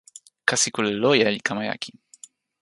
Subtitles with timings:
[0.49, 1.91] kasi kule loje li kama jaki.